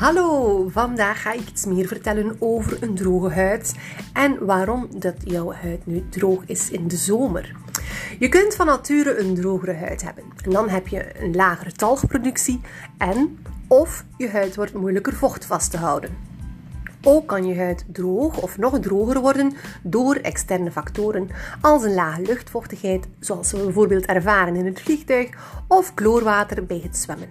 Hallo, 0.00 0.68
vandaag 0.68 1.22
ga 1.22 1.32
ik 1.32 1.48
iets 1.48 1.64
meer 1.64 1.86
vertellen 1.86 2.36
over 2.38 2.82
een 2.82 2.94
droge 2.94 3.30
huid 3.30 3.74
en 4.12 4.46
waarom 4.46 4.88
dat 4.96 5.14
jouw 5.24 5.52
huid 5.52 5.86
nu 5.86 6.04
droog 6.08 6.42
is 6.46 6.70
in 6.70 6.88
de 6.88 6.96
zomer. 6.96 7.56
Je 8.18 8.28
kunt 8.28 8.54
van 8.54 8.66
nature 8.66 9.18
een 9.18 9.34
drogere 9.34 9.74
huid 9.74 10.02
hebben 10.02 10.24
en 10.44 10.50
dan 10.50 10.68
heb 10.68 10.88
je 10.88 11.22
een 11.22 11.34
lagere 11.34 11.72
talgproductie 11.72 12.60
en 12.98 13.38
of 13.68 14.04
je 14.16 14.30
huid 14.30 14.56
wordt 14.56 14.74
moeilijker 14.74 15.14
vocht 15.14 15.44
vast 15.44 15.70
te 15.70 15.76
houden. 15.76 16.16
Ook 17.02 17.26
kan 17.26 17.46
je 17.46 17.56
huid 17.56 17.84
droog 17.92 18.42
of 18.42 18.58
nog 18.58 18.78
droger 18.78 19.20
worden 19.20 19.52
door 19.82 20.14
externe 20.14 20.70
factoren 20.70 21.28
als 21.60 21.82
een 21.82 21.94
lage 21.94 22.22
luchtvochtigheid, 22.22 23.08
zoals 23.18 23.52
we 23.52 23.58
bijvoorbeeld 23.58 24.06
ervaren 24.06 24.56
in 24.56 24.66
het 24.66 24.80
vliegtuig, 24.80 25.28
of 25.68 25.94
kloorwater 25.94 26.64
bij 26.66 26.80
het 26.82 26.96
zwemmen. 26.96 27.28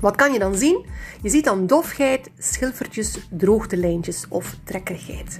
Wat 0.00 0.16
kan 0.16 0.32
je 0.32 0.38
dan 0.38 0.56
zien? 0.56 0.84
Je 1.22 1.28
ziet 1.28 1.44
dan 1.44 1.66
dofheid, 1.66 2.30
schilfertjes, 2.38 3.28
droogtelijntjes 3.30 4.24
of 4.28 4.56
trekkerigheid. 4.64 5.38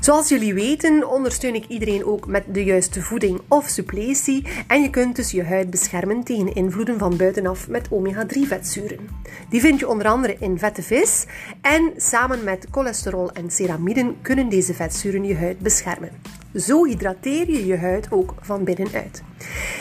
Zoals 0.00 0.28
jullie 0.28 0.54
weten 0.54 1.08
ondersteun 1.08 1.54
ik 1.54 1.64
iedereen 1.68 2.04
ook 2.04 2.26
met 2.26 2.44
de 2.48 2.64
juiste 2.64 3.02
voeding 3.02 3.40
of 3.48 3.68
suppletie 3.68 4.46
en 4.66 4.82
je 4.82 4.90
kunt 4.90 5.16
dus 5.16 5.30
je 5.30 5.44
huid 5.44 5.70
beschermen 5.70 6.22
tegen 6.24 6.54
invloeden 6.54 6.98
van 6.98 7.16
buitenaf 7.16 7.68
met 7.68 7.88
omega-3 7.88 8.40
vetzuren. 8.40 9.08
Die 9.50 9.60
vind 9.60 9.78
je 9.78 9.88
onder 9.88 10.06
andere 10.06 10.36
in 10.38 10.58
vette 10.58 10.82
vis 10.82 11.26
en 11.60 11.92
samen 11.96 12.44
met 12.44 12.66
cholesterol 12.70 13.30
en 13.30 13.50
ceramiden 13.50 14.16
kunnen 14.22 14.48
deze 14.48 14.74
vetzuren 14.74 15.24
je 15.24 15.36
huid 15.36 15.58
beschermen. 15.58 16.10
Zo 16.54 16.84
hydrateer 16.84 17.50
je 17.50 17.66
je 17.66 17.76
huid 17.76 18.06
ook 18.10 18.34
van 18.40 18.64
binnenuit. 18.64 19.22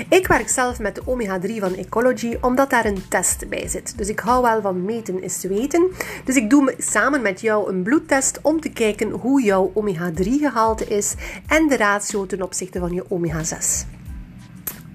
Ik 0.08 0.28
werk 0.28 0.50
zelf 0.50 0.80
met 0.80 0.96
de 0.96 1.02
omega-3 1.06 1.60
van 1.60 1.76
Ecology 1.76 2.38
omdat 2.42 2.70
daar 2.70 2.86
een 2.86 3.08
test 3.10 3.50
bij 3.50 3.68
zit. 3.68 3.98
Dus 3.98 4.08
ik 4.08 4.20
hou 4.20 4.42
wel 4.42 4.62
van 4.62 4.86
meten 4.86 5.24
is 5.24 5.44
weten. 5.44 5.92
Dus 6.26 6.36
ik 6.36 6.50
doe 6.50 6.74
samen 6.78 7.22
met 7.22 7.42
jou 7.42 7.70
een 7.70 7.84
bloedtest 7.84 8.40
om 8.42 8.62
te 8.62 8.70
kijken 8.70 9.10
hoe 9.10 9.44
jouw 9.44 9.72
omega-3 9.74 10.24
gehalte 10.24 10.86
is 10.86 11.16
en 11.48 11.68
de 11.68 11.78
ratio 11.78 12.26
ten 12.26 12.42
opzichte 12.42 12.80
van 12.80 12.94
je 12.94 13.06
omega-6. 13.10 13.88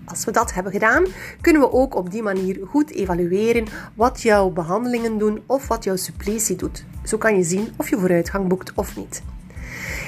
Als 0.05 0.25
we 0.25 0.31
dat 0.31 0.55
hebben 0.55 0.73
gedaan, 0.73 1.07
kunnen 1.41 1.63
we 1.63 1.73
ook 1.73 1.95
op 1.95 2.11
die 2.11 2.23
manier 2.23 2.59
goed 2.67 2.91
evalueren 2.91 3.67
wat 3.95 4.23
jouw 4.23 4.51
behandelingen 4.51 5.19
doen 5.19 5.43
of 5.47 5.69
wat 5.69 5.85
jouw 5.85 5.97
suppletie 5.97 6.57
doet. 6.57 6.85
Zo 7.05 7.19
kan 7.19 7.37
je 7.37 7.43
zien 7.43 7.73
of 7.77 7.91
je 7.91 7.99
vooruitgang 7.99 8.49
boekt 8.49 8.73
of 8.75 8.97
niet. 8.97 9.23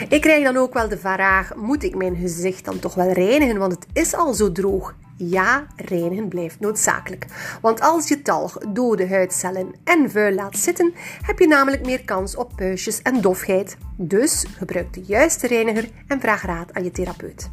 Ik 0.08 0.20
krijg 0.20 0.44
dan 0.44 0.56
ook 0.56 0.74
wel 0.74 0.88
de 0.88 0.98
vraag: 0.98 1.54
moet 1.54 1.82
ik 1.82 1.94
mijn 1.94 2.16
gezicht 2.16 2.64
dan 2.64 2.78
toch 2.78 2.94
wel 2.94 3.12
reinigen? 3.12 3.58
Want 3.58 3.72
het 3.72 3.86
is 3.92 4.14
al 4.14 4.34
zo 4.34 4.52
droog. 4.52 4.94
Ja, 5.18 5.66
reinigen 5.76 6.28
blijft 6.28 6.60
noodzakelijk. 6.60 7.26
Want 7.60 7.80
als 7.80 8.08
je 8.08 8.22
talg, 8.22 8.58
dode 8.68 9.08
huidcellen 9.08 9.74
en 9.84 10.10
vuil 10.10 10.34
laat 10.34 10.56
zitten, 10.56 10.94
heb 11.22 11.38
je 11.38 11.46
namelijk 11.46 11.86
meer 11.86 12.04
kans 12.04 12.36
op 12.36 12.52
puistjes 12.56 13.02
en 13.02 13.20
dofheid. 13.20 13.76
Dus 13.96 14.46
gebruik 14.56 14.92
de 14.92 15.02
juiste 15.02 15.46
reiniger 15.46 15.88
en 16.06 16.20
vraag 16.20 16.42
raad 16.42 16.74
aan 16.74 16.84
je 16.84 16.90
therapeut. 16.90 17.50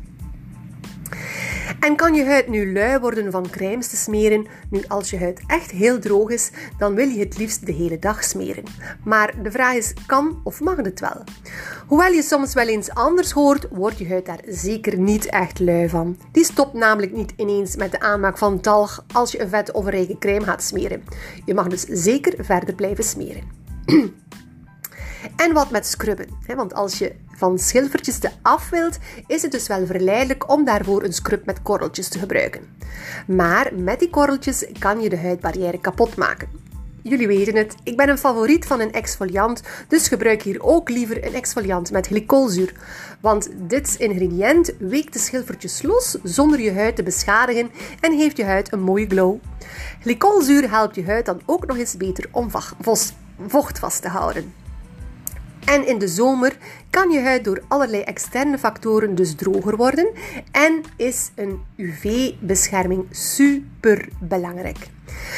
En 1.80 1.96
kan 1.96 2.14
je 2.14 2.26
huid 2.26 2.48
nu 2.48 2.74
lui 2.74 3.00
worden 3.00 3.32
van 3.32 3.50
crèmes 3.50 3.88
te 3.88 3.96
smeren? 3.96 4.46
Nu, 4.70 4.84
als 4.88 5.10
je 5.10 5.20
huid 5.20 5.42
echt 5.48 5.72
heel 5.72 6.00
droog 6.00 6.30
is, 6.30 6.52
dan 6.78 6.96
wil 6.96 7.08
je 7.08 7.20
het 7.20 7.38
liefst 7.38 7.66
de 7.66 7.72
hele 7.72 8.00
dag 8.00 8.24
smeren. 8.24 8.64
Maar 9.04 9.34
de 9.44 9.52
vraag 9.52 9.76
is, 9.76 9.94
kan 10.06 10.42
of 10.44 10.62
mag 10.62 10.76
het 10.76 11.00
wel? 11.00 11.24
Hoewel 11.88 12.12
je 12.12 12.22
soms 12.22 12.54
wel 12.54 12.68
eens 12.68 12.90
anders 12.90 13.32
hoort, 13.32 13.68
wordt 13.72 13.98
je 13.98 14.08
huid 14.08 14.26
daar 14.26 14.42
zeker 14.48 14.98
niet 14.98 15.26
echt 15.26 15.60
lui 15.60 15.90
van. 15.90 16.18
Die 16.32 16.44
stopt 16.44 16.74
namelijk 16.74 17.12
niet 17.12 17.34
ineens 17.36 17.76
met 17.76 17.92
de 17.92 18.00
aanmaak 18.00 18.38
van 18.38 18.60
talg 18.60 19.06
als 19.14 19.32
je 19.32 19.42
een 19.42 19.50
vet 19.50 19.72
of 19.72 19.86
een 19.86 19.92
rijke 19.92 20.18
crème 20.18 20.46
gaat 20.46 20.64
smeren. 20.64 21.04
Je 21.46 21.54
mag 21.54 21.68
dus 21.68 21.86
zeker 21.88 22.46
verder 22.46 22.76
blijven 22.76 23.04
smeren. 23.04 23.44
En 25.36 25.54
wat 25.54 25.72
met 25.72 25.86
scrubben. 25.86 26.28
Want 26.56 26.74
als 26.74 26.98
je 26.98 27.16
van 27.36 27.60
schilfertjes 27.60 28.18
te 28.18 28.30
af 28.42 28.70
wilt, 28.70 28.98
is 29.28 29.42
het 29.42 29.52
dus 29.52 29.68
wel 29.68 29.86
verleidelijk 29.86 30.50
om 30.52 30.66
daarvoor 30.66 31.04
een 31.04 31.14
scrub 31.14 31.46
met 31.46 31.62
korreltjes 31.62 32.08
te 32.08 32.20
gebruiken. 32.20 32.62
Maar 33.28 33.72
met 33.76 34.00
die 34.00 34.10
korreltjes 34.10 34.66
kan 34.80 35.02
je 35.02 35.10
de 35.10 35.18
huidbarrière 35.18 35.80
kapot 35.80 36.16
maken. 36.16 36.62
Jullie 37.04 37.28
weten 37.28 37.56
het, 37.56 37.76
ik 37.84 37.98
ben 37.98 38.10
een 38.10 38.18
favoriet 38.18 38.66
van 38.66 38.80
een 38.80 38.92
exfoliant, 38.92 39.62
dus 39.88 40.08
gebruik 40.08 40.42
hier 40.42 40.64
ook 40.64 40.90
liever 40.90 41.26
een 41.26 41.34
exfoliant 41.34 41.92
met 41.92 42.08
glycolzuur. 42.08 42.74
Want 43.20 43.50
dit 43.58 43.96
ingrediënt 43.98 44.74
weekt 44.80 45.14
de 45.14 45.20
schilfertjes 45.20 45.82
los 45.82 46.18
zonder 46.24 46.62
je 46.62 46.74
huid 46.74 46.96
te 46.96 47.04
beschadigen 47.04 47.72
en 48.00 48.18
geeft 48.18 48.38
je 48.38 48.44
huid 48.44 48.72
een 48.72 48.82
mooie 48.82 49.08
glow. 49.08 49.36
Glycolzuur 50.02 50.70
helpt 50.70 50.96
je 50.96 51.06
huid 51.06 51.26
dan 51.26 51.42
ook 51.46 51.66
nog 51.68 51.78
eens 51.78 51.98
beter 51.98 52.26
om 52.32 52.50
vocht 53.48 53.80
vast 53.80 54.02
te 54.02 54.08
houden. 54.08 54.63
En 55.66 55.88
in 55.88 55.98
de 55.98 56.08
zomer 56.08 56.58
kan 56.90 57.12
je 57.12 57.20
huid 57.20 57.44
door 57.44 57.62
allerlei 57.68 58.02
externe 58.02 58.58
factoren 58.58 59.16
dus 59.16 59.36
droger 59.36 59.78
worden 59.78 60.08
en 60.52 60.84
is 60.96 61.32
een 61.36 61.62
UV-bescherming 61.76 63.06
super 63.10 64.08
belangrijk. 64.20 64.88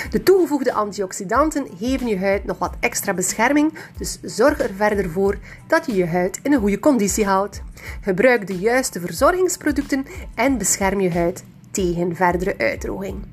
De 0.10 0.24
toegevoegde 0.24 0.74
antioxidanten 0.74 1.68
geven 1.80 2.08
je 2.08 2.20
huid 2.20 2.46
nog 2.46 2.58
wat 2.58 2.76
extra 2.80 3.14
bescherming, 3.14 3.74
dus 3.98 4.20
zorg 4.22 4.60
er 4.60 4.74
verder 4.76 5.10
voor 5.10 5.38
dat 5.68 5.86
je 5.86 5.96
je 5.96 6.06
huid 6.06 6.40
in 6.44 6.54
een 6.54 6.60
goede 6.60 6.80
conditie 6.80 7.26
houdt. 7.26 7.62
Gebruik 8.02 8.48
de 8.48 8.58
juiste 8.58 9.00
verzorgingsproducten 9.00 10.06
en 10.36 10.58
bescherm 10.58 11.00
je 11.00 11.12
huid 11.12 11.44
tegen 11.72 12.16
verdere 12.16 12.58
uitdroging. 12.58 13.26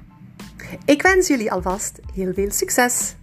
Ik 0.84 1.02
wens 1.02 1.28
jullie 1.28 1.52
alvast 1.52 2.00
heel 2.14 2.32
veel 2.32 2.50
succes! 2.50 3.14